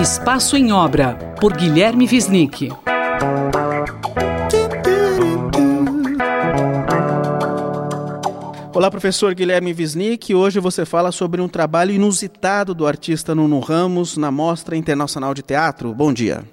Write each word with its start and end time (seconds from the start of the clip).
Espaço 0.00 0.56
em 0.56 0.72
Obra, 0.72 1.14
por 1.38 1.52
Guilherme 1.52 2.06
Visnick. 2.06 2.70
Olá, 8.74 8.90
professor 8.90 9.34
Guilherme 9.34 9.74
Visnick. 9.74 10.34
Hoje 10.34 10.58
você 10.58 10.86
fala 10.86 11.12
sobre 11.12 11.42
um 11.42 11.48
trabalho 11.48 11.90
inusitado 11.90 12.74
do 12.74 12.86
artista 12.86 13.34
Nuno 13.34 13.60
Ramos 13.60 14.16
na 14.16 14.30
Mostra 14.30 14.74
Internacional 14.74 15.34
de 15.34 15.42
Teatro. 15.42 15.92
Bom 15.92 16.14
dia. 16.14 16.44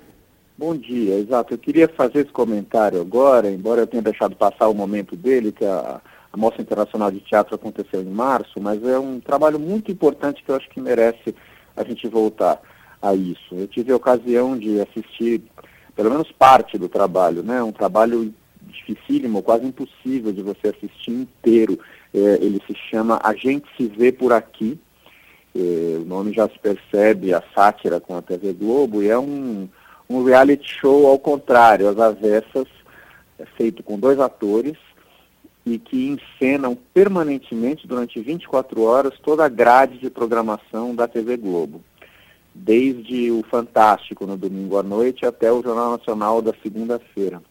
Bom 0.57 0.75
dia, 0.75 1.17
exato. 1.17 1.53
Eu 1.53 1.57
queria 1.57 1.87
fazer 1.87 2.23
esse 2.23 2.31
comentário 2.33 2.99
agora, 2.99 3.49
embora 3.49 3.79
eu 3.79 3.87
tenha 3.87 4.03
deixado 4.03 4.35
passar 4.35 4.67
o 4.67 4.73
momento 4.73 5.15
dele, 5.15 5.53
que 5.53 5.63
a, 5.63 6.01
a 6.33 6.35
Mostra 6.35 6.61
Internacional 6.61 7.09
de 7.09 7.21
Teatro 7.21 7.55
aconteceu 7.55 8.01
em 8.01 8.09
março, 8.09 8.59
mas 8.59 8.83
é 8.83 8.99
um 8.99 9.21
trabalho 9.21 9.57
muito 9.57 9.89
importante 9.89 10.43
que 10.43 10.51
eu 10.51 10.55
acho 10.57 10.69
que 10.69 10.81
merece 10.81 11.33
a 11.77 11.83
gente 11.85 12.09
voltar 12.09 12.59
a 13.01 13.13
isso. 13.13 13.55
Eu 13.55 13.67
tive 13.67 13.91
a 13.91 13.95
ocasião 13.95 14.57
de 14.57 14.79
assistir 14.81 15.41
pelo 15.95 16.11
menos 16.11 16.31
parte 16.31 16.77
do 16.77 16.87
trabalho, 16.87 17.41
né? 17.41 17.61
Um 17.63 17.71
trabalho 17.71 18.31
dificílimo, 18.61 19.41
quase 19.41 19.65
impossível 19.65 20.31
de 20.31 20.43
você 20.43 20.67
assistir 20.67 21.11
inteiro. 21.11 21.79
É, 22.13 22.37
ele 22.39 22.61
se 22.67 22.75
chama 22.89 23.19
A 23.23 23.33
Gente 23.33 23.65
Se 23.75 23.87
Vê 23.87 24.11
Por 24.11 24.31
Aqui. 24.31 24.79
É, 25.55 25.97
o 25.99 26.05
nome 26.05 26.33
já 26.33 26.47
se 26.47 26.59
percebe, 26.59 27.33
a 27.33 27.43
sátira 27.55 27.99
com 27.99 28.15
a 28.15 28.21
TV 28.21 28.53
Globo, 28.53 29.01
e 29.01 29.09
é 29.09 29.17
um, 29.17 29.67
um 30.07 30.23
reality 30.23 30.69
show 30.79 31.07
ao 31.07 31.17
contrário, 31.17 31.89
às 31.89 31.97
avessas, 31.97 32.67
é 33.39 33.45
feito 33.57 33.81
com 33.81 33.97
dois 33.97 34.19
atores, 34.19 34.77
e 35.65 35.79
que 35.79 36.09
encenam 36.09 36.77
permanentemente, 36.93 37.87
durante 37.87 38.21
24 38.21 38.83
horas, 38.83 39.13
toda 39.23 39.45
a 39.45 39.49
grade 39.49 39.97
de 39.97 40.11
programação 40.11 40.93
da 40.93 41.07
TV 41.07 41.35
Globo 41.37 41.81
desde 42.57 43.31
o 43.31 43.43
Fantástico 43.43 44.25
no 44.25 44.35
domingo 44.35 44.77
à 44.77 44.83
noite 44.83 45.25
até 45.25 45.51
o 45.51 45.61
Jornal 45.61 45.91
Nacional 45.91 46.41
da 46.41 46.53
segunda-feira. 46.63 47.41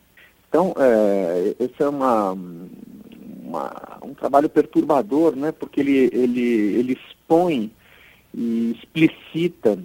Então, 0.49 0.75
é, 0.79 1.55
esse 1.59 1.83
é 1.83 1.89
uma, 1.89 2.33
uma, 2.33 3.99
um 4.03 4.15
trabalho 4.15 4.49
perturbador, 4.49 5.37
né, 5.37 5.53
porque 5.53 5.81
ele, 5.81 6.11
ele, 6.13 6.41
ele 6.41 6.93
expõe 6.93 7.71
e 8.35 8.77
explicita 8.79 9.79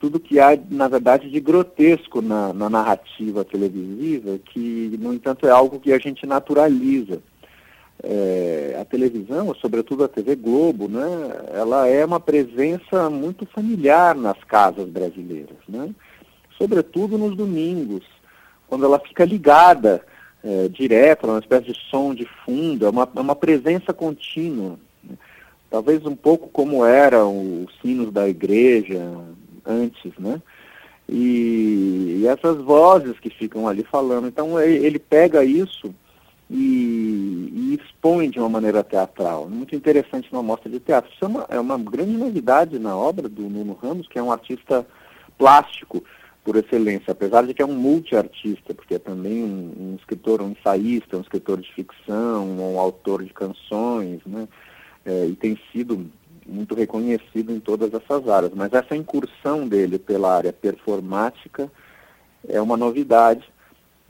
tudo 0.00 0.20
que 0.20 0.38
há, 0.38 0.58
na 0.70 0.86
verdade, 0.86 1.30
de 1.30 1.40
grotesco 1.40 2.22
na, 2.22 2.52
na 2.52 2.70
narrativa 2.70 3.44
televisiva, 3.44 4.38
que, 4.38 4.96
no 5.00 5.12
entanto, 5.12 5.46
é 5.46 5.50
algo 5.50 5.80
que 5.80 5.92
a 5.92 5.98
gente 5.98 6.24
naturaliza 6.26 7.20
é, 8.02 8.76
a 8.80 8.84
televisão, 8.84 9.54
sobretudo 9.54 10.04
a 10.04 10.08
TV 10.08 10.36
Globo, 10.36 10.88
né, 10.88 11.06
ela 11.52 11.86
é 11.86 12.04
uma 12.04 12.20
presença 12.20 13.10
muito 13.10 13.46
familiar 13.46 14.14
nas 14.14 14.42
casas 14.44 14.88
brasileiras, 14.88 15.56
né, 15.68 15.90
sobretudo 16.56 17.18
nos 17.18 17.36
domingos, 17.36 18.04
quando 18.66 18.84
ela 18.84 18.98
fica 18.98 19.24
ligada 19.24 20.04
é, 20.42 20.68
direto, 20.68 21.26
é 21.26 21.30
uma 21.30 21.38
espécie 21.40 21.72
de 21.72 21.78
som 21.90 22.14
de 22.14 22.26
fundo, 22.44 22.86
é 22.86 22.90
uma, 22.90 23.08
é 23.14 23.20
uma 23.20 23.36
presença 23.36 23.92
contínua. 23.92 24.78
Né, 25.02 25.16
talvez 25.70 26.04
um 26.06 26.16
pouco 26.16 26.48
como 26.48 26.84
eram 26.84 27.64
os 27.64 27.74
sinos 27.80 28.12
da 28.12 28.28
igreja 28.28 29.02
antes, 29.64 30.12
né? 30.18 30.40
E, 31.08 32.20
e 32.20 32.26
essas 32.26 32.58
vozes 32.58 33.18
que 33.18 33.30
ficam 33.30 33.66
ali 33.66 33.82
falando. 33.82 34.28
Então 34.28 34.60
ele, 34.60 34.98
pega 34.98 35.44
isso 35.44 35.94
e, 36.50 37.17
expõe 37.98 38.30
de 38.30 38.38
uma 38.38 38.48
maneira 38.48 38.84
teatral. 38.84 39.48
Muito 39.48 39.74
interessante 39.74 40.32
numa 40.32 40.42
mostra 40.42 40.70
de 40.70 40.78
teatro. 40.78 41.10
Isso 41.12 41.24
é 41.24 41.28
uma, 41.28 41.46
é 41.50 41.60
uma 41.60 41.76
grande 41.76 42.12
novidade 42.12 42.78
na 42.78 42.96
obra 42.96 43.28
do 43.28 43.42
Nuno 43.42 43.76
Ramos, 43.80 44.06
que 44.06 44.18
é 44.18 44.22
um 44.22 44.30
artista 44.30 44.86
plástico 45.36 46.02
por 46.44 46.56
excelência, 46.56 47.10
apesar 47.10 47.46
de 47.46 47.52
que 47.52 47.60
é 47.60 47.66
um 47.66 47.74
multiartista, 47.74 48.72
porque 48.72 48.94
é 48.94 48.98
também 48.98 49.44
um, 49.44 49.92
um 49.92 49.96
escritor, 49.96 50.40
um 50.40 50.52
ensaísta, 50.52 51.16
um 51.16 51.20
escritor 51.20 51.60
de 51.60 51.70
ficção, 51.74 52.48
um 52.48 52.78
autor 52.78 53.22
de 53.22 53.32
canções, 53.32 54.20
né? 54.24 54.48
É, 55.04 55.26
e 55.26 55.34
tem 55.34 55.58
sido 55.72 56.06
muito 56.46 56.74
reconhecido 56.74 57.52
em 57.52 57.60
todas 57.60 57.92
essas 57.92 58.28
áreas. 58.28 58.52
Mas 58.54 58.72
essa 58.72 58.96
incursão 58.96 59.68
dele 59.68 59.98
pela 59.98 60.34
área 60.34 60.52
performática 60.52 61.70
é 62.48 62.60
uma 62.60 62.76
novidade 62.76 63.44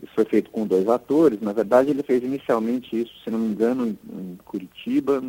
isso 0.03 0.12
foi 0.14 0.25
feito 0.25 0.50
com 0.50 0.66
dois 0.66 0.88
atores. 0.88 1.41
Na 1.41 1.53
verdade, 1.53 1.91
ele 1.91 2.03
fez 2.03 2.22
inicialmente 2.22 3.00
isso, 3.00 3.12
se 3.22 3.31
não 3.31 3.38
me 3.38 3.48
engano, 3.48 3.86
em, 3.86 4.38
Curitiba 4.44 5.22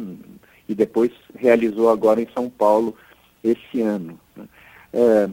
e 0.67 0.75
depois 0.75 1.11
realizou 1.35 1.89
agora 1.89 2.21
em 2.21 2.27
São 2.33 2.49
Paulo 2.49 2.95
esse 3.43 3.81
ano. 3.81 4.19
Né? 4.35 4.45
É, 4.93 5.29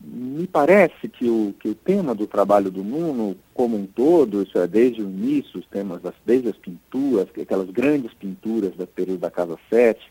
me 0.00 0.46
parece 0.46 1.08
que 1.08 1.28
o, 1.28 1.54
que 1.60 1.68
o 1.68 1.74
tema 1.74 2.14
do 2.14 2.26
trabalho 2.26 2.70
do 2.70 2.82
Nuno, 2.82 3.36
como 3.52 3.76
um 3.76 3.86
todo, 3.86 4.42
isso 4.42 4.58
é 4.58 4.66
desde 4.66 5.02
o 5.02 5.08
início, 5.08 5.60
os 5.60 5.66
temas, 5.66 6.00
das, 6.00 6.14
desde 6.24 6.48
as 6.48 6.56
pinturas, 6.56 7.28
aquelas 7.40 7.70
grandes 7.70 8.12
pinturas 8.14 8.74
do 8.74 8.86
período 8.86 9.20
da 9.20 9.30
Casa 9.30 9.58
Sete, 9.68 10.10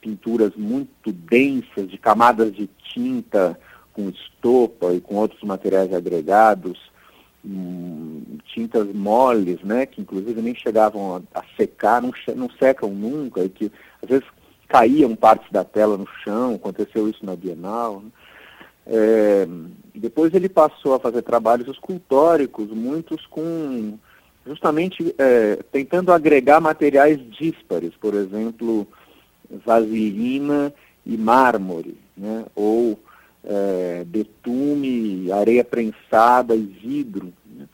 pinturas 0.00 0.54
muito 0.56 1.12
densas, 1.12 1.88
de 1.88 1.98
camadas 1.98 2.54
de 2.54 2.68
tinta 2.92 3.58
com 3.92 4.08
estopa 4.08 4.92
e 4.92 5.00
com 5.00 5.16
outros 5.16 5.42
materiais 5.42 5.92
agregados, 5.92 6.91
tintas 8.46 8.86
moles, 8.94 9.60
né, 9.62 9.84
que 9.84 10.00
inclusive 10.00 10.40
nem 10.40 10.54
chegavam 10.54 11.16
a, 11.34 11.40
a 11.40 11.42
secar, 11.56 12.00
não, 12.00 12.12
não, 12.36 12.48
secam 12.50 12.90
nunca, 12.90 13.42
e 13.42 13.48
que 13.48 13.70
às 14.02 14.08
vezes 14.08 14.24
caíam 14.68 15.16
partes 15.16 15.50
da 15.50 15.64
tela 15.64 15.96
no 15.96 16.06
chão, 16.22 16.54
aconteceu 16.54 17.08
isso 17.08 17.26
na 17.26 17.34
Bienal. 17.34 18.00
Né? 18.00 18.10
É, 18.86 19.46
depois 19.94 20.32
ele 20.34 20.48
passou 20.48 20.94
a 20.94 21.00
fazer 21.00 21.22
trabalhos 21.22 21.68
escultóricos, 21.68 22.70
muitos 22.70 23.26
com 23.26 23.98
justamente 24.46 25.14
é, 25.18 25.56
tentando 25.70 26.12
agregar 26.12 26.60
materiais 26.60 27.18
díspares, 27.30 27.92
por 28.00 28.14
exemplo, 28.14 28.86
vaselina 29.64 30.72
e 31.06 31.16
mármore, 31.16 31.96
né, 32.16 32.44
ou 32.54 32.98
é, 33.44 34.04
betume, 34.04 35.30
areia 35.32 35.64
prensada 35.64 36.54
e 36.54 36.62
vidro. 36.62 37.32
Né? 37.46 37.66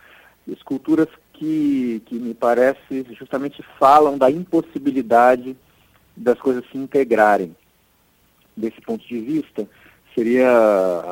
Esculturas 0.46 1.08
que, 1.32 2.02
que 2.06 2.16
me 2.16 2.34
parece 2.34 3.06
justamente 3.10 3.62
falam 3.78 4.18
da 4.18 4.30
impossibilidade 4.30 5.56
das 6.16 6.38
coisas 6.38 6.64
se 6.70 6.76
integrarem. 6.76 7.54
Desse 8.56 8.80
ponto 8.80 9.06
de 9.06 9.20
vista, 9.20 9.68
seria 10.14 10.50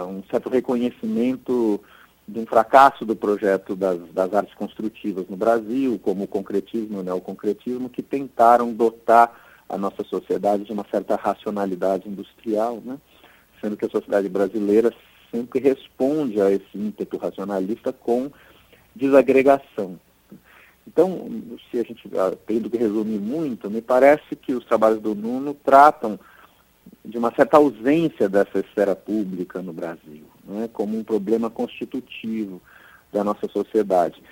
um 0.08 0.22
certo 0.28 0.48
reconhecimento 0.48 1.80
de 2.26 2.40
um 2.40 2.46
fracasso 2.46 3.04
do 3.04 3.14
projeto 3.14 3.76
das, 3.76 4.00
das 4.12 4.34
artes 4.34 4.54
construtivas 4.54 5.26
no 5.28 5.36
Brasil, 5.36 6.00
como 6.02 6.24
o 6.24 6.28
concretismo 6.28 6.96
e 6.96 7.00
o 7.00 7.04
neoconcretismo, 7.04 7.88
que 7.88 8.02
tentaram 8.02 8.72
dotar 8.72 9.32
a 9.68 9.78
nossa 9.78 10.02
sociedade 10.04 10.64
de 10.64 10.72
uma 10.72 10.84
certa 10.90 11.14
racionalidade 11.14 12.08
industrial, 12.08 12.82
né? 12.84 12.98
Sendo 13.60 13.76
que 13.76 13.84
a 13.84 13.90
sociedade 13.90 14.28
brasileira 14.28 14.92
sempre 15.30 15.60
responde 15.60 16.40
a 16.40 16.50
esse 16.50 16.66
ímpeto 16.74 17.16
racionalista 17.16 17.92
com 17.92 18.30
desagregação. 18.94 19.98
Então, 20.86 21.28
se 21.70 21.78
a 21.78 21.82
gente 21.82 22.08
tem 22.46 22.60
do 22.60 22.70
que 22.70 22.76
resumir 22.76 23.18
muito, 23.18 23.70
me 23.70 23.82
parece 23.82 24.36
que 24.36 24.54
os 24.54 24.64
trabalhos 24.64 25.00
do 25.00 25.14
Nuno 25.14 25.52
tratam 25.52 26.18
de 27.04 27.18
uma 27.18 27.32
certa 27.34 27.56
ausência 27.56 28.28
dessa 28.28 28.60
esfera 28.60 28.94
pública 28.94 29.60
no 29.60 29.72
Brasil, 29.72 30.24
né, 30.44 30.68
como 30.72 30.96
um 30.96 31.02
problema 31.02 31.50
constitutivo 31.50 32.62
da 33.12 33.24
nossa 33.24 33.48
sociedade. 33.48 34.22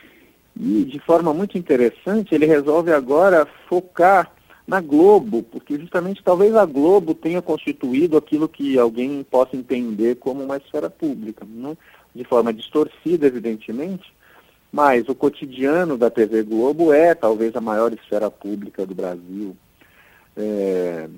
E, 0.57 0.85
de 0.85 1.01
forma 1.01 1.35
muito 1.35 1.59
interessante, 1.59 2.35
ele 2.35 2.47
resolve 2.47 2.93
agora 2.93 3.47
focar 3.69 4.33
na 4.67 4.81
Globo, 4.81 5.43
porque 5.43 5.79
justamente 5.79 6.23
talvez 6.23 6.55
a 6.57 6.65
Globo 6.65 7.15
tenha 7.15 7.43
constituído 7.43 8.17
aquilo 8.17 8.49
que 8.49 8.79
alguém 8.79 9.23
possa 9.23 9.57
entender 9.57 10.17
como 10.17 10.43
uma 10.43 10.57
esfera 10.57 10.89
pública, 10.89 11.47
né? 11.47 11.77
de 12.15 12.25
forma 12.25 12.53
distorcida, 12.53 13.27
evidentemente, 13.27 14.13
mas 14.73 15.09
o 15.09 15.15
cotidiano 15.15 15.97
da 15.99 16.11
TV 16.11 16.43
Globo 16.43 16.93
é 16.93 17.15
talvez 17.15 17.55
a 17.55 17.61
maior 17.61 17.93
esfera 17.93 18.31
pública 18.31 18.87
do 18.87 18.95
Brasil. 18.95 19.57
É, 20.37 21.09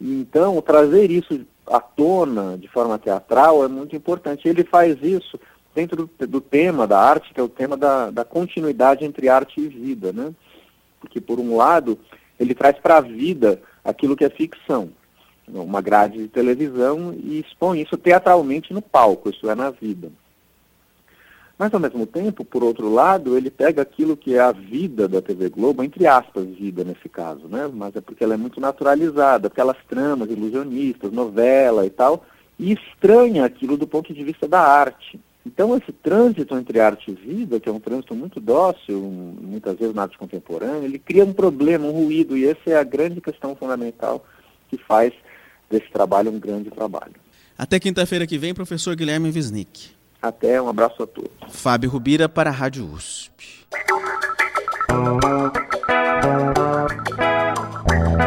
então, 0.00 0.60
trazer 0.62 1.10
isso 1.10 1.44
à 1.66 1.80
tona 1.80 2.56
de 2.56 2.68
forma 2.68 2.98
teatral 2.98 3.64
é 3.64 3.68
muito 3.68 3.94
importante. 3.94 4.48
Ele 4.48 4.64
faz 4.64 4.96
isso 5.02 5.38
dentro 5.74 6.08
do, 6.18 6.26
do 6.26 6.40
tema 6.40 6.86
da 6.86 6.98
arte, 6.98 7.32
que 7.32 7.40
é 7.40 7.42
o 7.42 7.48
tema 7.48 7.76
da, 7.76 8.10
da 8.10 8.24
continuidade 8.24 9.04
entre 9.04 9.28
arte 9.28 9.60
e 9.60 9.68
vida, 9.68 10.12
né? 10.12 10.32
Porque, 11.00 11.20
por 11.20 11.38
um 11.38 11.56
lado, 11.56 11.98
ele 12.38 12.54
traz 12.54 12.78
para 12.78 12.98
a 12.98 13.00
vida 13.00 13.60
aquilo 13.84 14.16
que 14.16 14.24
é 14.24 14.30
ficção, 14.30 14.90
uma 15.46 15.80
grade 15.80 16.18
de 16.18 16.28
televisão 16.28 17.14
e 17.14 17.40
expõe 17.40 17.80
isso 17.80 17.96
teatralmente 17.96 18.72
no 18.72 18.82
palco, 18.82 19.30
isso 19.30 19.48
é 19.50 19.54
na 19.54 19.70
vida. 19.70 20.10
Mas, 21.58 21.74
ao 21.74 21.80
mesmo 21.80 22.06
tempo, 22.06 22.44
por 22.44 22.62
outro 22.62 22.88
lado, 22.88 23.36
ele 23.36 23.50
pega 23.50 23.82
aquilo 23.82 24.16
que 24.16 24.36
é 24.36 24.38
a 24.38 24.52
vida 24.52 25.08
da 25.08 25.20
TV 25.20 25.48
Globo, 25.48 25.82
entre 25.82 26.06
aspas, 26.06 26.46
vida 26.46 26.84
nesse 26.84 27.08
caso, 27.08 27.48
né? 27.48 27.68
Mas 27.72 27.96
é 27.96 28.00
porque 28.00 28.22
ela 28.22 28.34
é 28.34 28.36
muito 28.36 28.60
naturalizada, 28.60 29.48
aquelas 29.48 29.76
tramas 29.88 30.30
ilusionistas, 30.30 31.10
novela 31.10 31.84
e 31.84 31.90
tal, 31.90 32.24
e 32.56 32.72
estranha 32.72 33.44
aquilo 33.44 33.76
do 33.76 33.88
ponto 33.88 34.14
de 34.14 34.22
vista 34.22 34.46
da 34.46 34.60
arte. 34.60 35.18
Então, 35.48 35.74
esse 35.74 35.90
trânsito 35.90 36.54
entre 36.58 36.78
arte 36.78 37.10
e 37.10 37.14
vida, 37.14 37.58
que 37.58 37.70
é 37.70 37.72
um 37.72 37.80
trânsito 37.80 38.14
muito 38.14 38.38
dócil, 38.38 39.00
muitas 39.00 39.78
vezes 39.78 39.94
na 39.94 40.02
arte 40.02 40.18
contemporânea, 40.18 40.84
ele 40.84 40.98
cria 40.98 41.24
um 41.24 41.32
problema, 41.32 41.86
um 41.86 42.04
ruído, 42.04 42.36
e 42.36 42.46
essa 42.46 42.60
é 42.66 42.76
a 42.76 42.84
grande 42.84 43.18
questão 43.18 43.56
fundamental 43.56 44.24
que 44.68 44.76
faz 44.76 45.10
desse 45.70 45.90
trabalho 45.90 46.30
um 46.30 46.38
grande 46.38 46.70
trabalho. 46.70 47.14
Até 47.56 47.80
quinta-feira 47.80 48.26
que 48.26 48.36
vem, 48.36 48.52
professor 48.52 48.94
Guilherme 48.94 49.30
Wisnik. 49.30 49.90
Até, 50.20 50.60
um 50.60 50.68
abraço 50.68 51.02
a 51.02 51.06
todos. 51.06 51.30
Fábio 51.48 51.88
Rubira 51.88 52.28
para 52.28 52.50
a 52.50 52.52
Rádio 52.52 52.84
USP. 52.84 53.66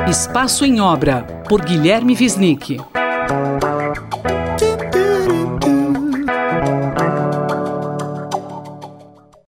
Espaço 0.09 0.65
em 0.65 0.81
Obra, 0.81 1.21
por 1.47 1.61
Guilherme 1.61 2.17
Wisnik. 2.19 2.77